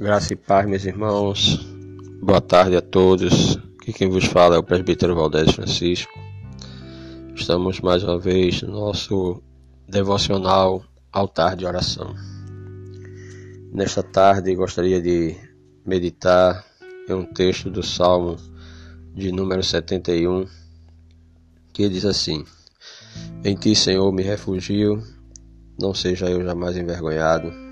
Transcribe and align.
Graça 0.00 0.32
e 0.32 0.36
paz, 0.36 0.64
meus 0.64 0.84
irmãos. 0.84 1.56
Boa 2.22 2.40
tarde 2.40 2.76
a 2.76 2.80
todos. 2.80 3.56
Aqui 3.82 3.92
quem 3.92 4.08
vos 4.08 4.26
fala 4.26 4.54
é 4.54 4.58
o 4.58 4.62
presbítero 4.62 5.16
Valdez 5.16 5.50
Francisco. 5.50 6.12
Estamos 7.34 7.80
mais 7.80 8.04
uma 8.04 8.16
vez 8.16 8.62
no 8.62 8.70
nosso 8.70 9.42
devocional 9.88 10.84
altar 11.10 11.56
de 11.56 11.66
oração. 11.66 12.14
Nesta 13.72 14.00
tarde 14.00 14.54
gostaria 14.54 15.02
de 15.02 15.34
meditar 15.84 16.64
em 17.08 17.14
um 17.14 17.24
texto 17.24 17.68
do 17.68 17.82
Salmo 17.82 18.36
de 19.12 19.32
número 19.32 19.64
71, 19.64 20.46
que 21.72 21.88
diz 21.88 22.04
assim: 22.04 22.44
Em 23.42 23.56
ti, 23.56 23.74
Senhor, 23.74 24.12
me 24.12 24.22
refugio, 24.22 25.02
não 25.76 25.92
seja 25.92 26.30
eu 26.30 26.40
jamais 26.44 26.76
envergonhado. 26.76 27.67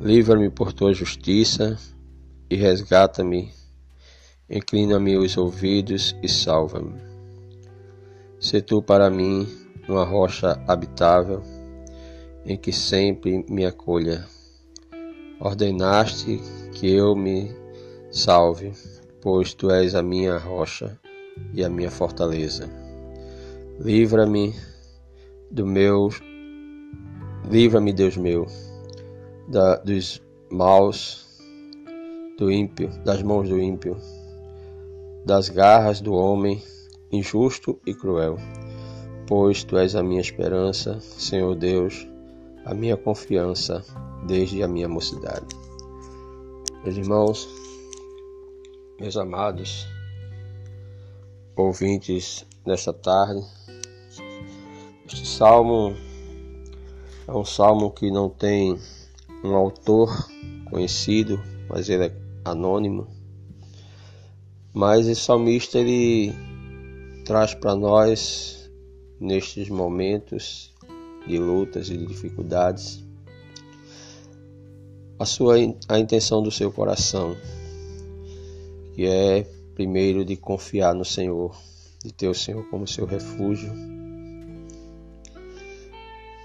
Livra-me 0.00 0.50
por 0.50 0.72
tua 0.72 0.92
justiça 0.92 1.78
e 2.50 2.56
resgata-me. 2.56 3.52
Inclina-me 4.50 5.16
os 5.16 5.36
ouvidos 5.36 6.14
e 6.22 6.28
salva-me. 6.28 7.00
Se 8.38 8.60
tu 8.60 8.82
para 8.82 9.08
mim 9.08 9.46
uma 9.88 10.04
rocha 10.04 10.60
habitável, 10.66 11.42
em 12.44 12.56
que 12.56 12.72
sempre 12.72 13.44
me 13.48 13.64
acolha. 13.64 14.26
Ordenaste 15.40 16.40
que 16.72 16.90
eu 16.90 17.16
me 17.16 17.50
salve, 18.10 18.72
pois 19.20 19.54
tu 19.54 19.70
és 19.70 19.94
a 19.94 20.02
minha 20.02 20.36
rocha 20.36 20.98
e 21.52 21.64
a 21.64 21.70
minha 21.70 21.90
fortaleza. 21.90 22.68
Livra-me 23.80 24.54
do 25.50 25.66
meu 25.66 26.10
livra-me, 27.48 27.92
Deus 27.92 28.16
meu 28.16 28.46
da, 29.48 29.76
dos 29.76 30.22
maus 30.50 31.24
do 32.38 32.50
ímpio, 32.50 32.88
das 33.04 33.22
mãos 33.22 33.48
do 33.48 33.60
ímpio, 33.60 33.96
das 35.24 35.48
garras 35.48 36.00
do 36.00 36.14
homem 36.14 36.62
injusto 37.10 37.80
e 37.86 37.94
cruel. 37.94 38.36
Pois 39.26 39.64
tu 39.64 39.78
és 39.78 39.94
a 39.94 40.02
minha 40.02 40.20
esperança, 40.20 41.00
Senhor 41.00 41.54
Deus, 41.54 42.06
a 42.64 42.74
minha 42.74 42.96
confiança 42.96 43.82
desde 44.26 44.62
a 44.62 44.68
minha 44.68 44.88
mocidade. 44.88 45.46
Meus 46.82 46.96
irmãos, 46.96 47.48
meus 49.00 49.16
amados, 49.16 49.86
ouvintes 51.56 52.46
nesta 52.66 52.92
tarde, 52.92 53.42
este 55.06 55.26
salmo 55.26 55.94
é 57.26 57.32
um 57.32 57.44
salmo 57.44 57.90
que 57.90 58.10
não 58.10 58.28
tem 58.28 58.78
um 59.44 59.54
autor 59.54 60.10
conhecido, 60.70 61.38
mas 61.68 61.88
ele 61.88 62.06
é 62.06 62.12
anônimo. 62.44 63.06
Mas 64.72 65.06
esse 65.06 65.20
salmista 65.20 65.78
ele 65.78 66.32
traz 67.24 67.54
para 67.54 67.76
nós 67.76 68.70
nestes 69.20 69.68
momentos 69.68 70.72
de 71.26 71.38
lutas 71.38 71.88
e 71.88 71.96
de 71.96 72.06
dificuldades 72.06 73.04
a 75.18 75.24
sua 75.24 75.54
a 75.88 75.98
intenção 75.98 76.42
do 76.42 76.50
seu 76.50 76.72
coração, 76.72 77.36
que 78.94 79.06
é 79.06 79.46
primeiro 79.74 80.24
de 80.24 80.36
confiar 80.36 80.94
no 80.94 81.04
Senhor, 81.04 81.56
de 82.04 82.12
ter 82.12 82.28
o 82.28 82.34
Senhor 82.34 82.68
como 82.68 82.86
seu 82.86 83.06
refúgio. 83.06 83.72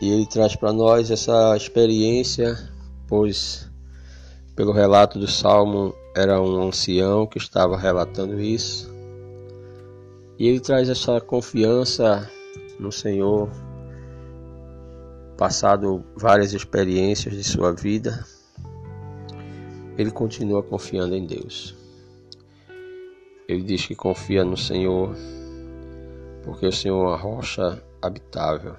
E 0.00 0.10
ele 0.10 0.26
traz 0.26 0.56
para 0.56 0.72
nós 0.72 1.10
essa 1.10 1.56
experiência 1.56 2.73
pois, 3.06 3.70
pelo 4.54 4.72
relato 4.72 5.18
do 5.18 5.26
salmo, 5.26 5.94
era 6.14 6.40
um 6.40 6.68
ancião 6.68 7.26
que 7.26 7.38
estava 7.38 7.76
relatando 7.76 8.40
isso. 8.40 8.92
E 10.38 10.48
ele 10.48 10.60
traz 10.60 10.88
essa 10.88 11.20
confiança 11.20 12.28
no 12.78 12.90
Senhor, 12.90 13.50
passado 15.36 16.04
várias 16.16 16.52
experiências 16.52 17.34
de 17.34 17.44
sua 17.44 17.72
vida, 17.72 18.24
ele 19.96 20.10
continua 20.10 20.62
confiando 20.62 21.14
em 21.14 21.24
Deus. 21.24 21.76
Ele 23.46 23.62
diz 23.62 23.86
que 23.86 23.94
confia 23.94 24.44
no 24.44 24.56
Senhor, 24.56 25.14
porque 26.42 26.66
o 26.66 26.72
Senhor 26.72 27.04
é 27.04 27.08
uma 27.08 27.16
rocha 27.16 27.82
habitável. 28.02 28.74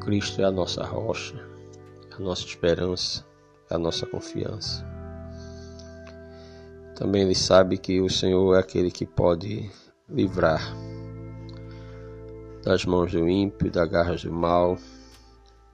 Cristo 0.00 0.42
é 0.42 0.44
a 0.44 0.50
nossa 0.50 0.84
rocha 0.84 1.49
a 2.20 2.22
nossa 2.22 2.44
esperança, 2.44 3.26
a 3.70 3.78
nossa 3.78 4.06
confiança. 4.06 4.86
Também 6.94 7.22
ele 7.22 7.34
sabe 7.34 7.78
que 7.78 7.98
o 8.00 8.10
Senhor 8.10 8.54
é 8.54 8.58
aquele 8.60 8.90
que 8.90 9.06
pode 9.06 9.70
livrar 10.06 10.60
das 12.62 12.84
mãos 12.84 13.10
do 13.10 13.26
ímpio, 13.26 13.70
das 13.70 13.88
garras 13.88 14.22
do 14.22 14.30
mal, 14.30 14.76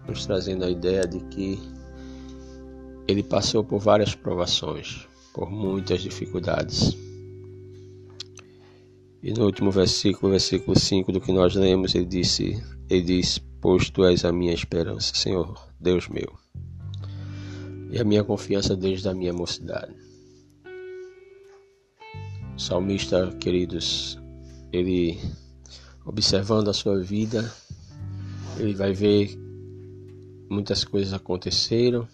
nos 0.06 0.24
trazendo 0.24 0.64
a 0.64 0.70
ideia 0.70 1.04
de 1.04 1.18
que 1.24 1.58
ele 3.08 3.24
passou 3.24 3.64
por 3.64 3.80
várias 3.80 4.14
provações, 4.14 5.08
por 5.34 5.50
muitas 5.50 6.00
dificuldades. 6.00 6.96
E 9.20 9.32
no 9.32 9.46
último 9.46 9.72
versículo, 9.72 10.30
versículo 10.30 10.78
5 10.78 11.10
do 11.10 11.20
que 11.20 11.32
nós 11.32 11.56
lemos, 11.56 11.92
ele 11.96 12.04
disse, 12.04 12.62
ele 12.88 13.02
diz: 13.02 13.40
"Pois 13.68 13.90
tu 13.90 14.04
és 14.04 14.24
a 14.24 14.30
minha 14.30 14.54
esperança, 14.54 15.12
Senhor, 15.12 15.60
Deus 15.80 16.06
meu, 16.06 16.38
e 17.90 17.98
a 17.98 18.04
minha 18.04 18.22
confiança 18.22 18.76
desde 18.76 19.08
a 19.08 19.12
minha 19.12 19.32
mocidade. 19.32 19.92
O 22.54 22.60
salmista, 22.60 23.32
queridos, 23.40 24.16
ele 24.72 25.18
observando 26.04 26.68
a 26.68 26.72
sua 26.72 27.02
vida, 27.02 27.52
ele 28.56 28.72
vai 28.72 28.92
ver 28.92 29.36
muitas 30.48 30.84
coisas 30.84 31.12
aconteceram 31.12 32.06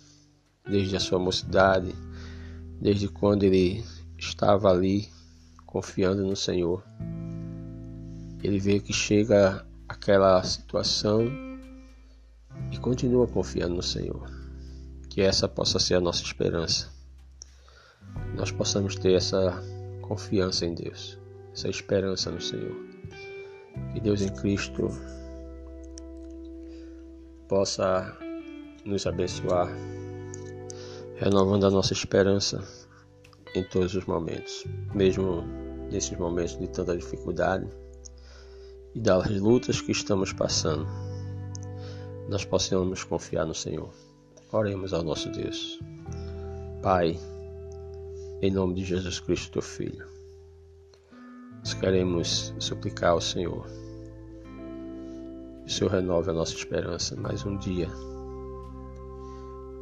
desde 0.67 0.97
a 0.97 1.01
sua 1.01 1.19
mocidade, 1.19 1.95
desde 2.81 3.09
quando 3.09 3.43
ele 3.43 3.85
estava 4.17 4.71
ali 4.71 5.07
confiando 5.67 6.27
no 6.27 6.35
Senhor. 6.35 6.83
Ele 8.43 8.59
vê 8.59 8.81
que 8.81 8.95
chega 8.95 9.71
aquela 10.03 10.43
situação 10.43 11.23
e 12.73 12.79
continua 12.79 13.29
confiando 13.29 13.77
no 13.77 13.83
Senhor. 13.83 14.29
Que 15.09 15.23
essa 15.23 15.49
possa 15.49 15.79
ser 15.79 15.95
a 15.95 16.01
nossa 16.01 16.23
esperança. 16.25 16.91
Nós 18.35 18.51
possamos 18.51 18.97
ter 18.97 19.15
essa 19.15 19.63
confiança 20.01 20.67
em 20.67 20.75
Deus, 20.75 21.19
essa 21.53 21.69
esperança 21.69 22.33
no 22.33 22.41
Senhor. 22.41 22.75
Que 23.93 24.01
Deus 24.01 24.23
em 24.23 24.29
Cristo 24.35 24.89
possa 27.49 28.17
nos 28.85 29.07
abençoar, 29.07 29.69
renovando 31.17 31.67
a 31.67 31.71
nossa 31.71 31.93
esperança 31.93 32.61
em 33.55 33.63
todos 33.63 33.95
os 33.95 34.05
momentos, 34.07 34.65
mesmo 34.95 35.43
nesses 35.91 36.19
momentos 36.19 36.59
de 36.59 36.67
tanta 36.67 36.97
dificuldade 36.97 37.69
e 38.95 39.01
das 39.01 39.31
lutas 39.31 39.81
que 39.81 39.93
estamos 39.93 40.33
passando 40.33 40.87
nós 42.29 42.45
possamos 42.45 43.05
confiar 43.05 43.45
no 43.45 43.55
Senhor. 43.55 43.91
Oremos 44.51 44.95
ao 44.95 45.03
nosso 45.03 45.31
Deus. 45.31 45.79
Pai, 46.83 47.19
em 48.41 48.51
nome 48.51 48.75
de 48.75 48.85
Jesus 48.85 49.21
Cristo, 49.21 49.53
teu 49.53 49.63
Filho, 49.63 50.07
nós 51.59 51.75
queremos 51.75 52.55
suplicar 52.59 53.11
ao 53.11 53.21
Senhor 53.21 53.67
que 55.65 55.67
o 55.67 55.71
Senhor 55.71 55.91
renove 55.91 56.31
a 56.31 56.33
nossa 56.35 56.55
esperança 56.55 57.15
mais 57.17 57.45
um 57.45 57.57
dia. 57.59 57.89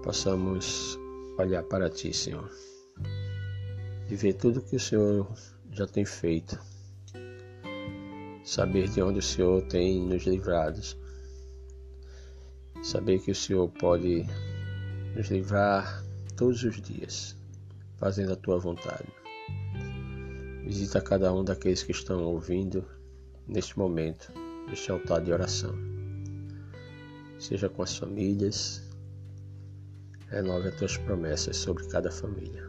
Possamos 0.02 0.98
olhar 1.38 1.62
para 1.62 1.88
Ti, 1.88 2.12
Senhor, 2.12 2.50
e 4.10 4.14
ver 4.16 4.34
tudo 4.34 4.60
que 4.60 4.76
o 4.76 4.80
Senhor 4.80 5.26
já 5.70 5.86
tem 5.86 6.04
feito. 6.04 6.58
Saber 8.44 8.88
de 8.88 9.02
onde 9.02 9.18
o 9.18 9.22
Senhor 9.22 9.62
tem 9.62 10.00
nos 10.00 10.24
livrado 10.24 10.80
Saber 12.82 13.20
que 13.20 13.30
o 13.30 13.34
Senhor 13.34 13.68
pode 13.68 14.24
nos 15.14 15.28
livrar 15.28 16.02
todos 16.34 16.62
os 16.62 16.80
dias, 16.80 17.36
fazendo 17.98 18.32
a 18.32 18.36
tua 18.36 18.58
vontade. 18.58 19.06
Visita 20.64 21.00
cada 21.02 21.32
um 21.32 21.44
daqueles 21.44 21.82
que 21.82 21.92
estão 21.92 22.24
ouvindo 22.24 22.82
neste 23.46 23.78
momento, 23.78 24.32
neste 24.66 24.90
altar 24.90 25.20
de 25.20 25.30
oração. 25.30 25.74
Seja 27.38 27.68
com 27.68 27.82
as 27.82 27.94
famílias, 27.94 28.82
renove 30.28 30.68
as 30.68 30.76
tuas 30.76 30.96
promessas 30.96 31.58
sobre 31.58 31.86
cada 31.88 32.10
família. 32.10 32.66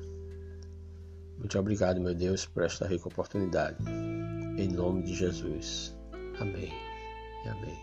Muito 1.38 1.58
obrigado, 1.58 2.02
meu 2.02 2.14
Deus, 2.14 2.46
por 2.46 2.64
esta 2.64 2.86
rica 2.86 3.08
oportunidade. 3.08 3.78
Em 4.58 4.68
nome 4.68 5.04
de 5.04 5.14
Jesus. 5.16 5.98
Amém 6.40 6.72
e 7.46 7.50
amém. 7.50 7.78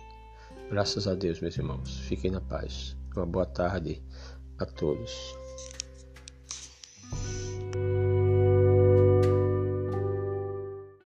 Graças 0.71 1.09
a 1.09 1.15
Deus, 1.15 1.41
meus 1.41 1.57
irmãos. 1.57 1.99
Fiquem 2.01 2.31
na 2.31 2.41
paz. 2.41 2.97
Uma 3.17 3.27
boa 3.27 3.47
tarde 3.47 4.03
a 4.59 4.67
todos. 4.67 5.35